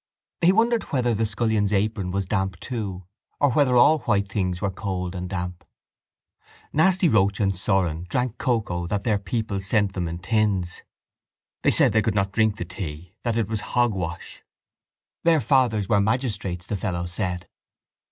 [0.41, 3.03] He wondered whether the scullion's apron was damp too
[3.39, 5.63] or whether all white things were cold and damp.
[6.73, 10.81] Nasty Roche and Saurin drank cocoa that their people sent them in tins.
[11.61, 14.41] They said they could not drink the tea; that it was hogwash.
[15.23, 17.47] Their fathers were magistrates, the fellows said.